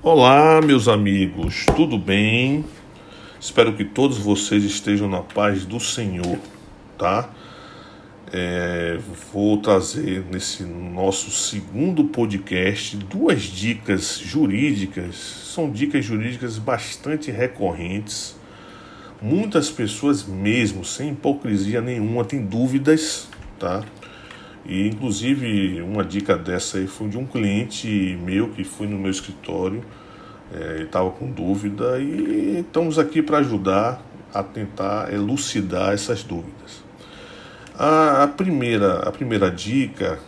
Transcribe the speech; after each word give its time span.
Olá, 0.00 0.60
meus 0.62 0.86
amigos, 0.86 1.66
tudo 1.74 1.98
bem? 1.98 2.64
Espero 3.40 3.72
que 3.72 3.84
todos 3.84 4.16
vocês 4.16 4.62
estejam 4.62 5.08
na 5.08 5.22
paz 5.22 5.64
do 5.64 5.80
Senhor, 5.80 6.38
tá? 6.96 7.28
É, 8.32 9.00
vou 9.32 9.56
trazer 9.56 10.24
nesse 10.30 10.62
nosso 10.62 11.32
segundo 11.32 12.04
podcast 12.04 12.96
duas 12.96 13.42
dicas 13.42 14.20
jurídicas. 14.24 15.16
São 15.16 15.68
dicas 15.68 16.04
jurídicas 16.04 16.58
bastante 16.58 17.32
recorrentes. 17.32 18.36
Muitas 19.20 19.68
pessoas, 19.68 20.24
mesmo 20.24 20.84
sem 20.84 21.10
hipocrisia 21.10 21.80
nenhuma, 21.80 22.24
têm 22.24 22.46
dúvidas, 22.46 23.28
tá? 23.58 23.82
E 24.64 24.88
inclusive 24.88 25.80
uma 25.82 26.04
dica 26.04 26.36
dessa 26.36 26.78
aí 26.78 26.86
foi 26.86 27.08
de 27.08 27.16
um 27.16 27.26
cliente 27.26 28.18
meu 28.22 28.50
que 28.50 28.64
foi 28.64 28.86
no 28.86 28.98
meu 28.98 29.10
escritório, 29.10 29.82
é, 30.52 30.82
estava 30.82 31.10
com 31.10 31.30
dúvida 31.30 31.98
e 31.98 32.60
estamos 32.60 32.98
aqui 32.98 33.22
para 33.22 33.38
ajudar 33.38 34.02
a 34.32 34.42
tentar 34.42 35.12
elucidar 35.12 35.92
essas 35.92 36.22
dúvidas. 36.22 36.82
A, 37.78 38.24
a 38.24 38.28
primeira, 38.28 39.00
a 39.00 39.12
primeira 39.12 39.50
dica 39.50 40.18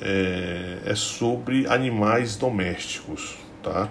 é, 0.00 0.78
é 0.84 0.94
sobre 0.94 1.66
animais 1.66 2.36
domésticos, 2.36 3.36
tá? 3.62 3.88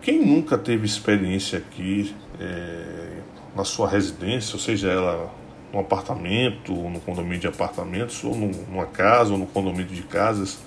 Quem 0.00 0.24
nunca 0.24 0.58
teve 0.58 0.84
experiência 0.84 1.58
aqui 1.58 2.14
é, 2.40 3.18
na 3.54 3.64
sua 3.64 3.88
residência, 3.88 4.54
ou 4.54 4.60
seja, 4.60 4.88
ela 4.88 5.32
num 5.72 5.80
apartamento, 5.80 6.74
ou 6.74 6.90
no 6.90 7.00
condomínio 7.00 7.38
de 7.38 7.46
apartamentos, 7.48 8.22
ou 8.24 8.34
numa 8.34 8.86
casa, 8.86 9.32
ou 9.32 9.38
no 9.38 9.46
condomínio 9.46 9.86
de 9.86 10.02
casas, 10.02 10.58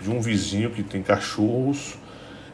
de 0.00 0.10
um 0.10 0.20
vizinho 0.20 0.70
que 0.70 0.82
tem 0.82 1.02
cachorros 1.02 1.98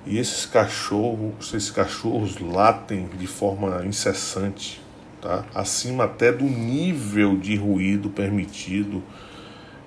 e 0.06 0.18
esses 0.18 0.46
cachorros, 0.46 1.52
esses 1.52 1.70
cachorros 1.70 2.38
latem 2.38 3.08
de 3.18 3.26
forma 3.26 3.84
incessante, 3.84 4.80
tá? 5.20 5.44
acima 5.52 6.04
até 6.04 6.30
do 6.30 6.44
nível 6.44 7.36
de 7.36 7.56
ruído 7.56 8.08
permitido 8.08 9.02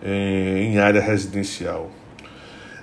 é, 0.04 0.62
em 0.62 0.78
área 0.78 1.02
residencial. 1.02 1.90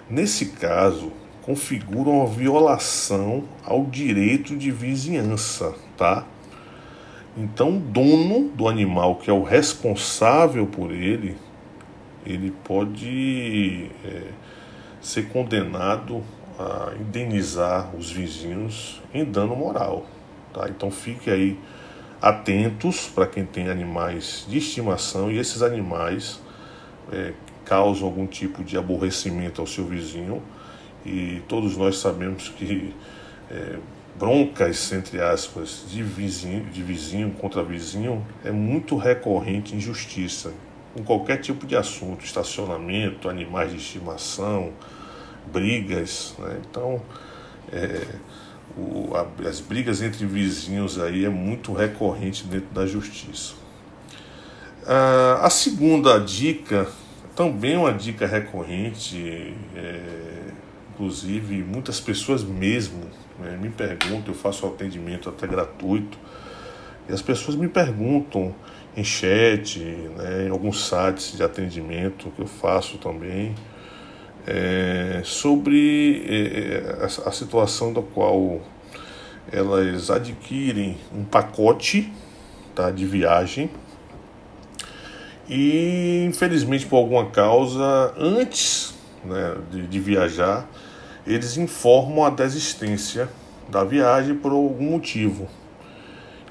Nesse 0.09 0.47
caso, 0.47 1.13
configura 1.43 2.09
uma 2.09 2.27
violação 2.27 3.45
ao 3.63 3.85
direito 3.85 4.57
de 4.57 4.71
vizinhança, 4.71 5.75
tá? 5.97 6.25
Então, 7.37 7.77
o 7.77 7.81
dono 7.81 8.49
do 8.49 8.67
animal, 8.67 9.17
que 9.17 9.29
é 9.29 9.33
o 9.33 9.43
responsável 9.43 10.67
por 10.67 10.91
ele, 10.91 11.37
ele 12.25 12.51
pode 12.65 13.91
é, 14.05 14.23
ser 15.01 15.29
condenado 15.29 16.23
a 16.59 16.95
indenizar 16.99 17.95
os 17.95 18.11
vizinhos 18.11 19.03
em 19.13 19.25
dano 19.25 19.55
moral. 19.55 20.07
Tá? 20.53 20.67
Então, 20.69 20.91
fique 20.91 21.31
aí 21.31 21.59
atentos 22.21 23.09
para 23.09 23.27
quem 23.27 23.45
tem 23.45 23.69
animais 23.69 24.47
de 24.49 24.57
estimação 24.57 25.31
e 25.31 25.39
esses 25.39 25.63
animais 25.63 26.41
é, 27.13 27.35
causam 27.67 28.07
algum 28.07 28.27
tipo 28.27 28.65
de 28.65 28.79
aborrecimento 28.79 29.61
ao 29.61 29.67
seu 29.67 29.85
vizinho 29.85 30.43
e 31.05 31.43
todos 31.47 31.77
nós 31.77 31.99
sabemos 31.99 32.49
que 32.49 32.95
é, 33.51 33.77
broncas, 34.19 34.93
entre 34.93 35.21
aspas, 35.21 35.85
de 35.89 36.03
vizinho, 36.03 36.65
de 36.67 36.83
vizinho 36.83 37.31
contra 37.33 37.63
vizinho 37.63 38.27
é 38.45 38.51
muito 38.51 38.97
recorrente 38.97 39.75
em 39.75 39.81
justiça, 39.81 40.53
com 40.95 41.03
qualquer 41.03 41.39
tipo 41.39 41.67
de 41.67 41.77
assunto, 41.77 42.25
estacionamento, 42.25 43.29
animais 43.29 43.71
de 43.71 43.77
estimação, 43.77 44.73
brigas. 45.53 46.35
Né? 46.39 46.61
Então, 46.69 47.03
é, 47.73 48.07
o, 48.77 49.13
a, 49.15 49.49
as 49.49 49.61
brigas 49.61 50.01
entre 50.03 50.25
vizinhos 50.25 50.99
aí 50.99 51.25
é 51.25 51.31
muito 51.31 51.73
recorrente 51.73 52.45
dentro 52.45 52.73
da 52.73 52.87
justiça. 52.87 53.55
Ah, 54.87 55.41
a 55.43 55.51
segunda 55.51 56.19
dica, 56.19 56.87
também 57.35 57.77
uma 57.77 57.93
dica 57.93 58.27
recorrente, 58.27 59.55
é, 59.75 60.53
inclusive 60.95 61.63
muitas 61.63 62.01
pessoas 62.01 62.43
mesmo 62.43 63.03
né, 63.39 63.57
me 63.61 63.71
perguntam, 63.71 64.29
eu 64.29 64.35
faço 64.35 64.67
atendimento 64.67 65.29
até 65.29 65.47
gratuito, 65.47 66.19
e 67.09 67.13
as 67.13 67.23
pessoas 67.23 67.57
me 67.57 67.69
perguntam 67.69 68.55
em 68.97 69.05
chat, 69.05 69.79
né, 69.79 70.47
em 70.47 70.51
alguns 70.51 70.89
sites 70.89 71.37
de 71.37 71.43
atendimento 71.43 72.31
que 72.31 72.43
eu 72.43 72.47
faço 72.47 72.99
também, 72.99 73.55
é, 74.47 75.23
sobre 75.25 76.25
é, 76.29 77.03
a, 77.03 77.29
a 77.29 77.33
situação 77.33 77.93
da 77.93 78.01
qual 78.01 78.61
elas 79.53 80.11
adquirem 80.11 80.97
um 81.13 81.25
pacote 81.25 82.13
tá, 82.75 82.91
de 82.91 83.05
viagem. 83.05 83.71
E 85.49 86.25
infelizmente 86.29 86.87
por 86.87 86.97
alguma 86.97 87.27
causa 87.31 88.13
antes 88.19 88.95
né, 89.25 89.57
de, 89.71 89.87
de 89.87 90.01
viajar 90.01 90.69
eles 91.27 91.57
informam 91.57 92.25
a 92.25 92.31
desistência 92.31 93.29
da 93.69 93.83
viagem 93.83 94.37
por 94.37 94.53
algum 94.53 94.91
motivo. 94.91 95.49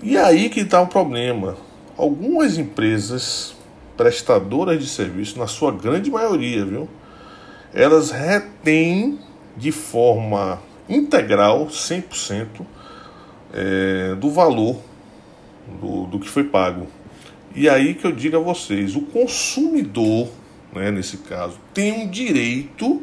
E 0.01 0.17
aí 0.17 0.49
que 0.49 0.61
está 0.61 0.81
o 0.81 0.87
problema. 0.87 1.55
Algumas 1.97 2.57
empresas 2.57 3.55
prestadoras 3.95 4.79
de 4.79 4.87
serviço, 4.87 5.39
na 5.39 5.47
sua 5.47 5.71
grande 5.71 6.11
maioria, 6.11 6.65
viu? 6.65 6.89
Elas 7.73 8.11
retêm 8.11 9.17
de 9.55 9.71
forma 9.71 10.61
integral, 10.89 11.67
100%, 11.67 12.47
é, 13.53 14.15
do 14.15 14.29
valor 14.29 14.77
do, 15.79 16.05
do 16.07 16.19
que 16.19 16.27
foi 16.27 16.43
pago. 16.43 16.87
E 17.55 17.69
aí 17.69 17.93
que 17.93 18.05
eu 18.05 18.11
digo 18.11 18.35
a 18.35 18.39
vocês, 18.39 18.95
o 18.95 19.01
consumidor, 19.01 20.27
né, 20.73 20.91
nesse 20.91 21.17
caso, 21.19 21.57
tem 21.73 21.93
um 21.93 22.09
direito 22.09 23.01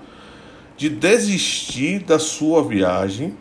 de 0.77 0.89
desistir 0.89 2.01
da 2.01 2.19
sua 2.19 2.63
viagem 2.63 3.35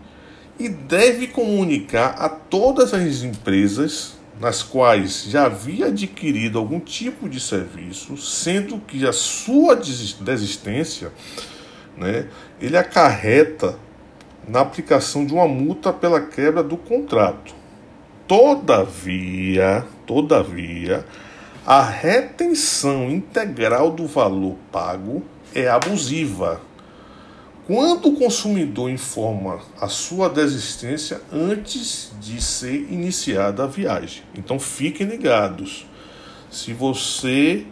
e 0.60 0.70
deve 0.70 1.28
comunicar 1.28 2.16
a 2.20 2.30
todas 2.30 2.94
as 2.94 3.24
empresas 3.24 4.14
nas 4.40 4.64
quais 4.64 5.26
já 5.26 5.46
havia 5.46 5.88
adquirido 5.88 6.58
algum 6.58 6.80
tipo 6.80 7.30
de 7.30 7.40
serviço, 7.40 8.18
sendo 8.18 8.80
que 8.80 9.08
a 9.08 9.14
sua 9.14 9.76
desistência, 9.76 11.12
né, 11.96 12.28
ele 12.60 12.76
acarreta 12.76 13.78
na 14.48 14.62
aplicação 14.62 15.26
de 15.26 15.34
uma 15.34 15.48
multa 15.48 15.94
pela 15.94 16.22
quebra 16.22 16.64
do 16.64 16.76
contrato. 16.76 17.54
Todavia, 18.28 19.86
todavia, 20.08 21.06
a 21.66 21.84
retenção 21.84 23.12
integral 23.12 23.92
do 23.92 24.08
valor 24.08 24.56
pago 24.72 25.22
é 25.54 25.68
abusiva 25.68 26.62
quando 27.68 28.10
o 28.10 28.16
consumidor 28.16 28.90
informa 28.90 29.60
a 29.80 29.88
sua 29.88 30.30
desistência 30.30 31.22
antes 31.32 32.12
de 32.20 32.42
ser 32.42 32.88
iniciada 32.92 33.64
a 33.64 33.68
viagem. 33.68 34.24
Então 34.36 34.60
fiquem 34.60 35.08
ligados. 35.08 35.86
Se 36.50 36.74
você 36.74 37.66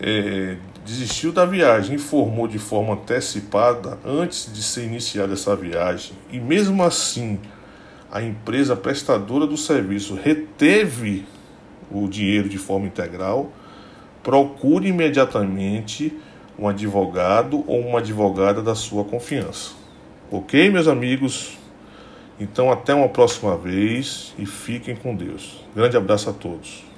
é, 0.00 0.56
desistiu 0.84 1.32
da 1.32 1.44
viagem, 1.44 1.94
informou 1.94 2.48
de 2.48 2.58
forma 2.58 2.94
antecipada 2.94 3.98
antes 4.04 4.50
de 4.52 4.62
ser 4.62 4.84
iniciada 4.84 5.34
essa 5.34 5.54
viagem, 5.54 6.12
e 6.30 6.40
mesmo 6.40 6.82
assim 6.82 7.38
a 8.10 8.20
empresa 8.20 8.74
prestadora 8.74 9.46
do 9.46 9.56
serviço 9.56 10.14
reteve 10.14 11.24
o 11.90 12.08
dinheiro 12.08 12.48
de 12.48 12.58
forma 12.58 12.86
integral, 12.86 13.52
procure 14.22 14.88
imediatamente 14.88 16.12
um 16.58 16.68
advogado 16.68 17.64
ou 17.66 17.80
uma 17.80 17.98
advogada 17.98 18.62
da 18.62 18.74
sua 18.74 19.04
confiança. 19.04 19.72
Ok, 20.30 20.70
meus 20.70 20.88
amigos? 20.88 21.58
Então, 22.38 22.72
até 22.72 22.94
uma 22.94 23.08
próxima 23.08 23.56
vez 23.56 24.34
e 24.38 24.46
fiquem 24.46 24.96
com 24.96 25.14
Deus. 25.14 25.64
Grande 25.74 25.96
abraço 25.96 26.30
a 26.30 26.32
todos. 26.32 26.91